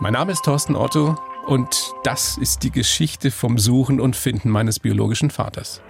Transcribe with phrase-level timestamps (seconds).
[0.00, 4.80] Mein Name ist Thorsten Otto und das ist die Geschichte vom Suchen und Finden meines
[4.80, 5.80] biologischen Vaters.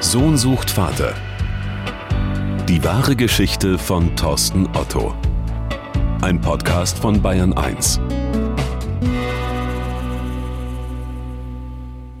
[0.00, 1.14] Sohn sucht Vater.
[2.66, 5.14] Die wahre Geschichte von Thorsten Otto.
[6.22, 8.00] Ein Podcast von Bayern 1.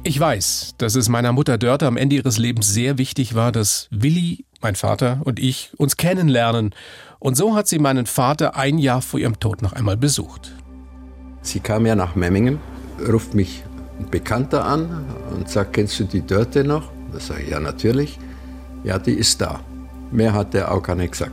[0.08, 3.88] Ich weiß, dass es meiner Mutter Dörte am Ende ihres Lebens sehr wichtig war, dass
[3.90, 6.74] Willi, mein Vater und ich uns kennenlernen.
[7.18, 10.52] Und so hat sie meinen Vater ein Jahr vor ihrem Tod noch einmal besucht.
[11.42, 12.58] Sie kam ja nach Memmingen,
[13.08, 13.62] ruft mich
[13.98, 16.90] ein Bekannter an und sagt, kennst du die Dörte noch?
[17.12, 18.18] Da sage ich, ja natürlich.
[18.84, 19.60] Ja, die ist da.
[20.10, 21.32] Mehr hat der auch gar nicht gesagt.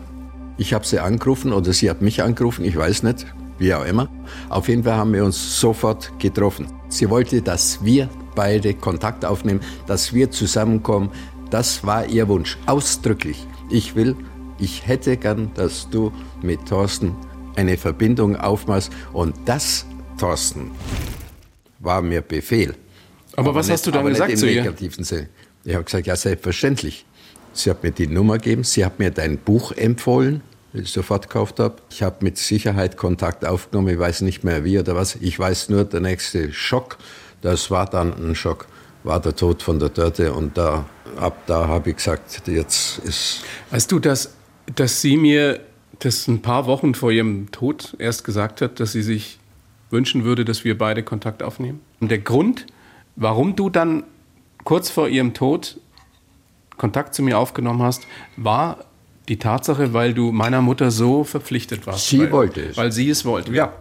[0.57, 3.25] Ich habe sie angerufen oder sie hat mich angerufen, ich weiß nicht,
[3.57, 4.07] wie auch immer.
[4.49, 6.67] Auf jeden Fall haben wir uns sofort getroffen.
[6.89, 11.09] Sie wollte, dass wir beide Kontakt aufnehmen, dass wir zusammenkommen.
[11.53, 13.45] Das war ihr Wunsch, ausdrücklich.
[13.69, 14.15] Ich will,
[14.57, 16.11] ich hätte gern, dass du
[16.41, 17.15] mit Thorsten
[17.55, 18.91] eine Verbindung aufmachst.
[19.13, 19.85] Und das,
[20.17, 20.71] Thorsten,
[21.77, 22.73] war mir Befehl.
[23.33, 24.61] Aber, aber was nicht, hast du dann gesagt zu ihr?
[25.63, 27.05] Ich habe gesagt, ja, selbstverständlich.
[27.53, 30.41] Sie hat mir die Nummer gegeben, sie hat mir dein Buch empfohlen,
[30.71, 31.75] das ich sofort gekauft habe.
[31.91, 35.17] Ich habe mit Sicherheit Kontakt aufgenommen, ich weiß nicht mehr wie oder was.
[35.17, 36.97] Ich weiß nur, der nächste Schock
[37.43, 38.67] das war dann ein Schock,
[39.03, 40.85] war der Tod von der Dörte und da,
[41.17, 43.43] ab da habe ich gesagt, jetzt ist...
[43.71, 44.35] Weißt du, dass,
[44.75, 45.59] dass sie mir
[45.99, 49.39] das ein paar Wochen vor ihrem Tod erst gesagt hat, dass sie sich
[49.89, 51.81] wünschen würde, dass wir beide Kontakt aufnehmen?
[51.99, 52.65] Und der Grund,
[53.15, 54.03] warum du dann
[54.63, 55.79] kurz vor ihrem Tod
[56.77, 58.85] Kontakt zu mir aufgenommen hast, war
[59.27, 62.09] die Tatsache, weil du meiner Mutter so verpflichtet warst.
[62.09, 62.77] Sie weil, wollte es.
[62.77, 63.53] Weil sie es wollte.
[63.53, 63.73] Ja.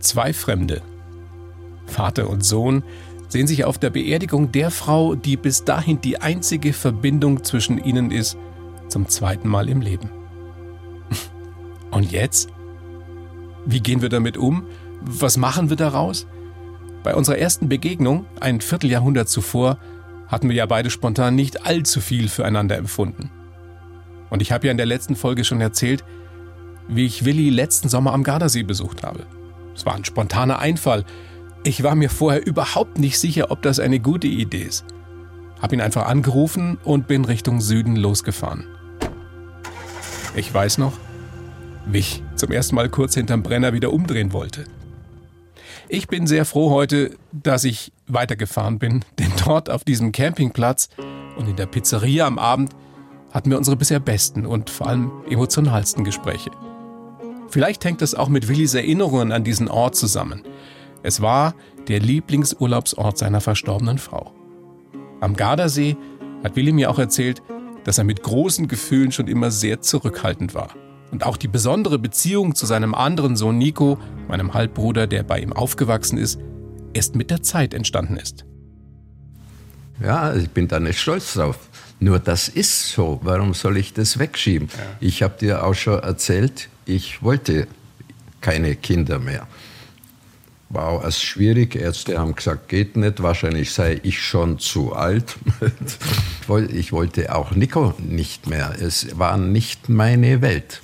[0.00, 0.82] Zwei Fremde
[1.90, 2.82] Vater und Sohn
[3.28, 8.10] sehen sich auf der Beerdigung der Frau, die bis dahin die einzige Verbindung zwischen ihnen
[8.10, 8.36] ist,
[8.88, 10.10] zum zweiten Mal im Leben.
[11.90, 12.48] Und jetzt?
[13.66, 14.64] Wie gehen wir damit um?
[15.02, 16.26] Was machen wir daraus?
[17.02, 19.78] Bei unserer ersten Begegnung, ein Vierteljahrhundert zuvor,
[20.28, 23.30] hatten wir ja beide spontan nicht allzu viel füreinander empfunden.
[24.28, 26.04] Und ich habe ja in der letzten Folge schon erzählt,
[26.88, 29.26] wie ich Willi letzten Sommer am Gardasee besucht habe.
[29.74, 31.04] Es war ein spontaner Einfall,
[31.64, 34.84] ich war mir vorher überhaupt nicht sicher, ob das eine gute Idee ist.
[35.60, 38.66] Hab ihn einfach angerufen und bin Richtung Süden losgefahren.
[40.34, 40.92] Ich weiß noch,
[41.86, 44.64] wie ich zum ersten Mal kurz hinterm Brenner wieder umdrehen wollte.
[45.88, 50.88] Ich bin sehr froh heute, dass ich weitergefahren bin, denn dort auf diesem Campingplatz
[51.36, 52.72] und in der Pizzeria am Abend
[53.32, 56.50] hatten wir unsere bisher besten und vor allem emotionalsten Gespräche.
[57.48, 60.42] Vielleicht hängt es auch mit Willis Erinnerungen an diesen Ort zusammen.
[61.02, 61.54] Es war
[61.88, 64.32] der Lieblingsurlaubsort seiner verstorbenen Frau.
[65.20, 65.96] Am Gardasee
[66.44, 67.42] hat Willi mir auch erzählt,
[67.84, 70.74] dass er mit großen Gefühlen schon immer sehr zurückhaltend war.
[71.10, 75.52] Und auch die besondere Beziehung zu seinem anderen Sohn Nico, meinem Halbbruder, der bei ihm
[75.52, 76.38] aufgewachsen ist,
[76.92, 78.44] erst mit der Zeit entstanden ist.
[80.02, 81.58] Ja, ich bin da nicht stolz drauf.
[81.98, 83.20] Nur das ist so.
[83.22, 84.68] Warum soll ich das wegschieben?
[84.72, 84.82] Ja.
[85.00, 87.66] Ich habe dir auch schon erzählt, ich wollte
[88.40, 89.46] keine Kinder mehr
[90.70, 91.74] war auch erst schwierig.
[91.74, 93.22] Ärzte haben gesagt, geht nicht.
[93.22, 95.36] Wahrscheinlich sei ich schon zu alt.
[96.70, 98.74] ich wollte auch Nico nicht mehr.
[98.80, 100.80] Es war nicht meine Welt.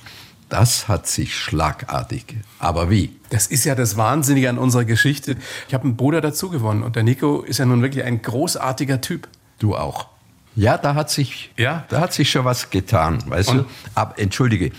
[0.48, 2.36] Das hat sich schlagartig.
[2.58, 3.16] Aber wie?
[3.30, 5.36] Das ist ja das Wahnsinnige an unserer Geschichte.
[5.68, 9.00] Ich habe einen Bruder dazu gewonnen und der Nico ist ja nun wirklich ein großartiger
[9.00, 9.28] Typ.
[9.58, 10.08] Du auch.
[10.54, 11.84] Ja, da hat sich, ja?
[11.88, 13.58] da hat sich schon was getan, weißt und?
[13.58, 13.64] du?
[13.94, 14.70] Aber, entschuldige,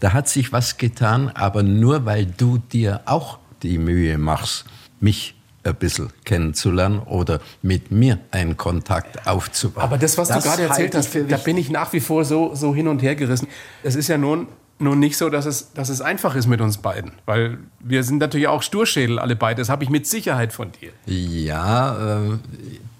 [0.00, 4.64] da hat sich was getan, aber nur weil du dir auch die Mühe machst,
[5.00, 9.84] mich ein bisschen kennenzulernen oder mit mir einen Kontakt aufzubauen.
[9.84, 12.54] Aber das, was das du gerade erzählt hast, da bin ich nach wie vor so,
[12.54, 13.48] so hin und her gerissen.
[13.82, 14.46] Es ist ja nun,
[14.78, 18.18] nun nicht so, dass es, dass es einfach ist mit uns beiden, weil wir sind
[18.18, 19.62] natürlich auch Sturschädel alle beide.
[19.62, 20.90] Das habe ich mit Sicherheit von dir.
[21.06, 22.38] Ja, äh,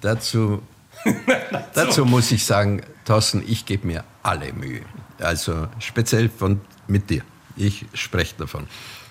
[0.01, 0.63] dazu,
[1.75, 4.81] dazu muss ich sagen, Thorsten, ich gebe mir alle Mühe.
[5.19, 7.23] Also speziell von, mit dir.
[7.56, 8.67] Ich spreche davon.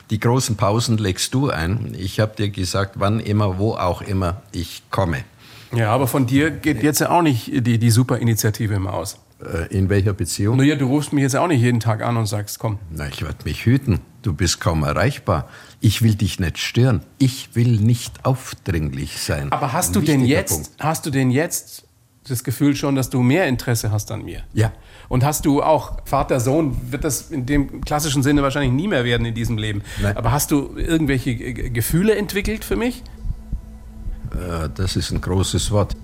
[0.10, 1.96] Die großen Pausen legst du ein.
[1.98, 5.24] Ich habe dir gesagt, wann immer, wo auch immer ich komme.
[5.74, 9.18] Ja, aber von dir geht jetzt ja auch nicht die, die super Initiative immer aus.
[9.44, 10.58] Äh, in welcher Beziehung?
[10.58, 12.78] Naja, du rufst mich jetzt auch nicht jeden Tag an und sagst, komm.
[12.92, 14.00] Na, ich werde mich hüten.
[14.22, 15.50] Du bist kaum erreichbar.
[15.82, 17.02] Ich will dich nicht stören.
[17.18, 19.52] Ich will nicht aufdringlich sein.
[19.52, 20.70] Aber hast du denn jetzt, Punkt.
[20.80, 21.86] hast du denn jetzt
[22.28, 24.44] das Gefühl schon, dass du mehr Interesse hast an mir?
[24.54, 24.72] Ja.
[25.10, 29.04] Und hast du auch Vater, Sohn, wird das in dem klassischen Sinne wahrscheinlich nie mehr
[29.04, 29.84] werden in diesem Leben.
[30.02, 30.16] Nein.
[30.16, 33.04] Aber hast du irgendwelche Gefühle entwickelt für mich?
[34.32, 35.96] Äh, das ist ein großes Wort.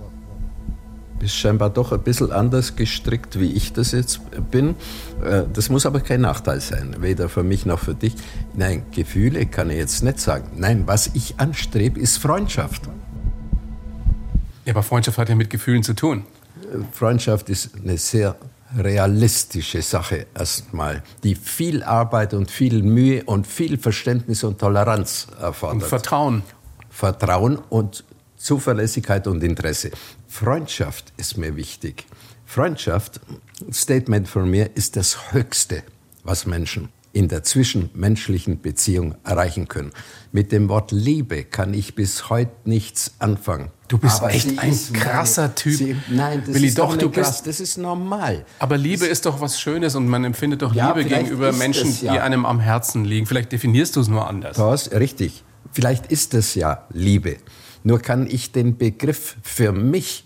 [1.20, 4.22] bist scheinbar doch ein bisschen anders gestrickt, wie ich das jetzt
[4.52, 4.76] bin.
[5.24, 8.16] Äh, das muss aber kein Nachteil sein, weder für mich noch für dich.
[8.56, 10.50] Nein, Gefühle kann ich jetzt nicht sagen.
[10.58, 12.84] Nein, was ich anstrebe, ist Freundschaft.
[14.70, 16.26] Ja, aber Freundschaft hat ja mit Gefühlen zu tun.
[16.92, 18.36] Freundschaft ist eine sehr
[18.78, 25.82] realistische Sache erstmal, die viel Arbeit und viel Mühe und viel Verständnis und Toleranz erfordert.
[25.82, 26.44] Und Vertrauen.
[26.92, 28.04] Vertrauen und
[28.38, 29.90] Zuverlässigkeit und Interesse.
[30.28, 32.06] Freundschaft ist mir wichtig.
[32.46, 33.22] Freundschaft,
[33.74, 35.82] Statement von mir, ist das Höchste,
[36.24, 36.90] was Menschen
[37.20, 39.92] in der zwischenmenschlichen Beziehung erreichen können.
[40.32, 43.72] Mit dem Wort Liebe kann ich bis heute nichts anfangen.
[43.90, 45.76] Du bist aber echt ein krasser meine, Typ.
[45.76, 48.46] Sie, nein, das Willi, ist doch, du bist, das ist normal.
[48.60, 51.94] Aber Liebe das, ist doch was Schönes und man empfindet doch ja, Liebe gegenüber Menschen,
[52.02, 52.14] ja.
[52.14, 53.26] die einem am Herzen liegen.
[53.26, 54.56] Vielleicht definierst du es nur anders.
[54.56, 55.44] Das, richtig.
[55.74, 57.36] Vielleicht ist es ja Liebe.
[57.84, 60.24] Nur kann ich den Begriff für mich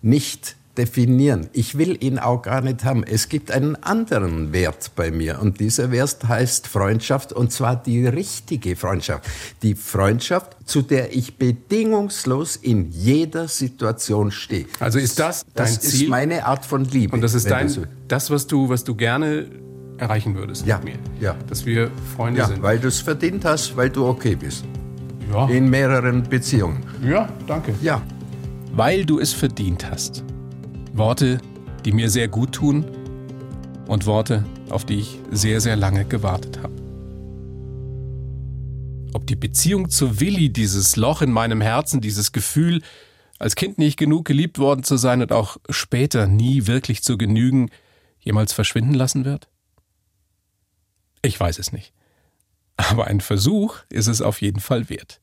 [0.00, 1.48] nicht definieren.
[1.52, 3.04] Ich will ihn auch gar nicht haben.
[3.04, 8.06] Es gibt einen anderen Wert bei mir und dieser Wert heißt Freundschaft und zwar die
[8.06, 9.24] richtige Freundschaft.
[9.62, 14.66] Die Freundschaft, zu der ich bedingungslos in jeder Situation stehe.
[14.80, 16.02] Also ist das dein das Ziel?
[16.02, 17.14] ist meine Art von Liebe.
[17.14, 17.70] Und das ist dein,
[18.08, 19.46] das, was du, was du gerne
[19.98, 20.98] erreichen würdest ja, mit mir.
[21.20, 21.36] Ja.
[21.48, 22.62] Dass wir Freunde ja, sind.
[22.62, 24.64] weil du es verdient hast, weil du okay bist.
[25.32, 25.48] Ja.
[25.48, 26.84] In mehreren Beziehungen.
[27.02, 27.74] Ja, danke.
[27.82, 28.02] Ja.
[28.72, 30.22] Weil du es verdient hast.
[30.98, 31.40] Worte,
[31.84, 32.84] die mir sehr gut tun
[33.86, 36.74] und Worte, auf die ich sehr, sehr lange gewartet habe.
[39.12, 42.82] Ob die Beziehung zu Willi, dieses Loch in meinem Herzen, dieses Gefühl,
[43.38, 47.70] als Kind nicht genug geliebt worden zu sein und auch später nie wirklich zu genügen,
[48.18, 49.48] jemals verschwinden lassen wird?
[51.22, 51.92] Ich weiß es nicht.
[52.76, 55.20] Aber ein Versuch ist es auf jeden Fall wert.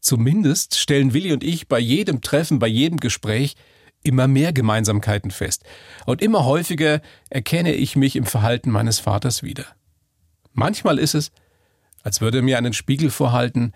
[0.00, 3.56] Zumindest stellen Willi und ich bei jedem Treffen, bei jedem Gespräch
[4.02, 5.64] immer mehr Gemeinsamkeiten fest.
[6.06, 7.00] Und immer häufiger
[7.30, 9.66] erkenne ich mich im Verhalten meines Vaters wieder.
[10.52, 11.30] Manchmal ist es,
[12.02, 13.72] als würde er mir einen Spiegel vorhalten,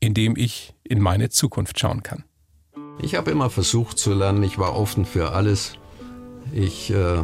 [0.00, 2.24] in dem ich in meine Zukunft schauen kann.
[3.00, 5.74] Ich habe immer versucht zu lernen, ich war offen für alles.
[6.52, 7.22] Ich äh,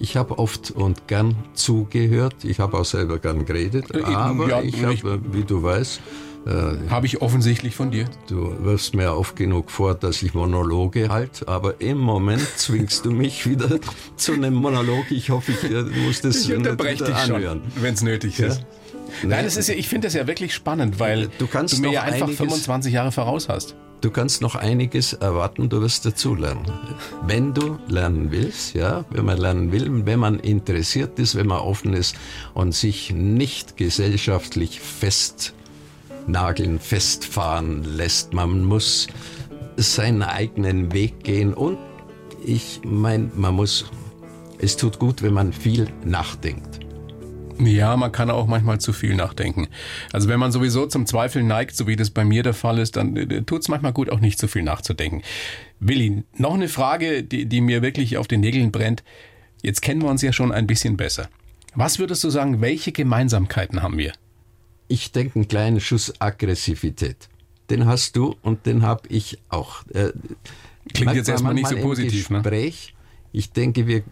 [0.00, 2.44] ich habe oft und gern zugehört.
[2.44, 3.94] Ich habe auch selber gern geredet.
[3.94, 6.00] Äh, aber ja, ich habe, wie du weißt,
[6.46, 8.06] äh, habe ich offensichtlich von dir.
[8.28, 13.10] Du wirfst mir oft genug vor, dass ich Monologe halte, aber im Moment zwingst du
[13.10, 13.80] mich wieder
[14.16, 15.10] zu einem Monolog.
[15.10, 18.64] Ich hoffe, ich äh, muss das ich unterbreche dich anhören, wenn es nötig ist.
[19.22, 21.92] Nein, das ist ja, ich finde das ja wirklich spannend, weil du, kannst du mir
[21.92, 23.74] ja einfach 25 Jahre voraus hast.
[24.00, 26.64] Du kannst noch einiges erwarten, du wirst dazulernen.
[27.26, 31.58] Wenn du lernen willst, ja, wenn man lernen will, wenn man interessiert ist, wenn man
[31.58, 32.14] offen ist
[32.54, 34.78] und sich nicht gesellschaftlich
[36.28, 38.34] festnageln, festfahren lässt.
[38.34, 39.06] Man muss
[39.76, 41.78] seinen eigenen Weg gehen und
[42.44, 43.86] ich meine, man muss,
[44.58, 46.80] es tut gut, wenn man viel nachdenkt.
[47.60, 49.68] Ja, man kann auch manchmal zu viel nachdenken.
[50.12, 52.96] Also wenn man sowieso zum Zweifel neigt, so wie das bei mir der Fall ist,
[52.96, 55.22] dann äh, tut es manchmal gut, auch nicht zu viel nachzudenken.
[55.80, 59.02] Willi, noch eine Frage, die, die mir wirklich auf den Nägeln brennt.
[59.62, 61.30] Jetzt kennen wir uns ja schon ein bisschen besser.
[61.74, 64.12] Was würdest du sagen, welche Gemeinsamkeiten haben wir?
[64.88, 67.28] Ich denke, einen kleinen Schuss Aggressivität.
[67.70, 69.86] Den hast du und den habe ich auch.
[69.92, 70.12] Äh,
[70.94, 72.38] Klingt jetzt erstmal nicht so positiv, ne?
[72.38, 72.98] Gespräch, ne?
[73.32, 74.02] Ich denke, wir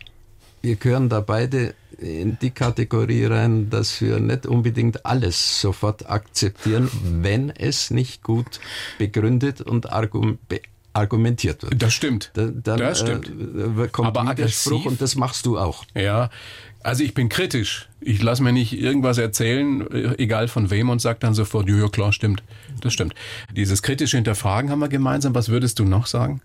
[0.66, 6.90] wir gehören da beide in die Kategorie rein, dass wir nicht unbedingt alles sofort akzeptieren,
[7.22, 8.60] wenn es nicht gut
[8.98, 11.80] begründet und argumentiert wird.
[11.80, 12.32] Das stimmt.
[12.34, 13.28] Dann, das stimmt.
[13.28, 14.86] Äh, kommt Aber Widerspruch aggressiv?
[14.86, 15.84] und das machst du auch.
[15.94, 16.30] Ja,
[16.86, 17.88] also ich bin kritisch.
[18.00, 21.88] Ich lasse mir nicht irgendwas erzählen, äh, egal von wem, und sage dann sofort, ja,
[21.88, 22.42] klar, stimmt.
[22.80, 23.14] Das stimmt.
[23.54, 25.34] Dieses kritische Hinterfragen haben wir gemeinsam.
[25.34, 26.40] Was würdest du noch sagen?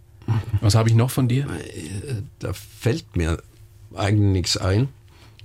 [0.59, 1.45] Was habe ich noch von dir?
[1.45, 3.37] Äh, da fällt mir
[3.95, 4.89] eigentlich nichts ein.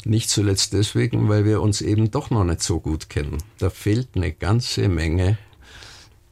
[0.05, 3.39] Nicht zuletzt deswegen, weil wir uns eben doch noch nicht so gut kennen.
[3.59, 5.37] Da fehlt eine ganze Menge.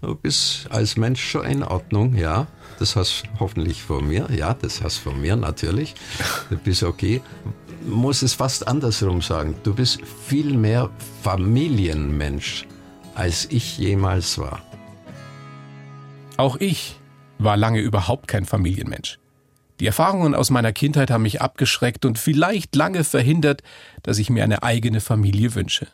[0.00, 2.46] Du bist als Mensch schon in Ordnung, ja.
[2.78, 4.28] Das hast hoffentlich von mir.
[4.30, 5.94] Ja, das hast von mir natürlich.
[6.50, 7.20] Du bist okay.
[7.84, 9.54] Muss es fast andersrum sagen.
[9.62, 10.90] Du bist viel mehr
[11.22, 12.66] Familienmensch,
[13.14, 14.62] als ich jemals war.
[16.38, 16.98] Auch ich
[17.38, 19.18] war lange überhaupt kein Familienmensch.
[19.80, 23.62] Die Erfahrungen aus meiner Kindheit haben mich abgeschreckt und vielleicht lange verhindert,
[24.02, 25.88] dass ich mir eine eigene Familie wünsche.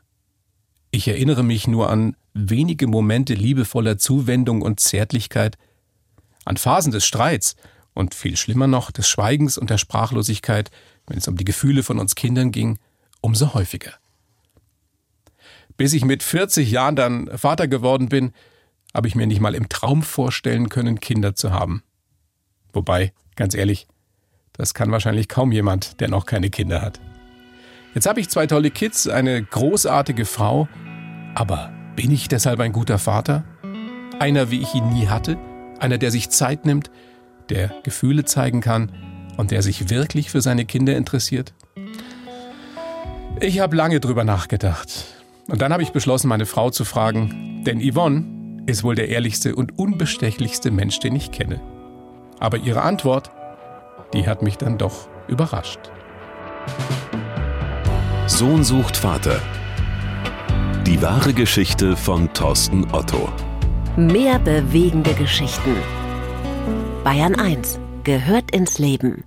[0.93, 5.57] Ich erinnere mich nur an wenige Momente liebevoller Zuwendung und Zärtlichkeit,
[6.45, 7.57] an Phasen des Streits
[7.95, 10.71] und viel schlimmer noch des Schweigens und der Sprachlosigkeit,
[11.11, 12.79] wenn es um die Gefühle von uns Kindern ging,
[13.21, 13.93] umso häufiger.
[15.77, 18.33] Bis ich mit 40 Jahren dann Vater geworden bin,
[18.95, 21.83] habe ich mir nicht mal im Traum vorstellen können, Kinder zu haben.
[22.73, 23.87] Wobei, ganz ehrlich,
[24.53, 27.01] Das kann wahrscheinlich kaum jemand, der noch keine Kinder hat.
[27.95, 30.69] Jetzt habe ich zwei tolle Kids, eine großartige Frau,
[31.35, 33.45] aber bin ich deshalb ein guter Vater?
[34.19, 35.39] Einer, wie ich ihn nie hatte?
[35.79, 36.91] Einer, der sich Zeit nimmt,
[37.49, 38.93] der Gefühle zeigen kann
[39.41, 41.55] und der sich wirklich für seine Kinder interessiert?
[43.41, 45.07] Ich habe lange drüber nachgedacht.
[45.49, 49.57] Und dann habe ich beschlossen, meine Frau zu fragen, denn Yvonne ist wohl der ehrlichste
[49.57, 51.59] und unbestechlichste Mensch, den ich kenne.
[52.39, 53.31] Aber ihre Antwort,
[54.13, 55.81] die hat mich dann doch überrascht.
[58.27, 59.41] Sohn sucht Vater.
[60.87, 63.29] Die wahre Geschichte von Thorsten Otto.
[63.97, 65.77] Mehr bewegende Geschichten.
[67.05, 69.25] Bayern 1 gehört ins Leben.